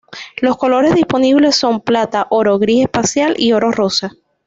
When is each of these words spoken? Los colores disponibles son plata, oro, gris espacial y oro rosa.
Los 0.41 0.57
colores 0.57 0.95
disponibles 0.95 1.55
son 1.57 1.79
plata, 1.81 2.25
oro, 2.31 2.57
gris 2.57 2.81
espacial 2.85 3.35
y 3.37 3.53
oro 3.53 3.71
rosa. 3.71 4.11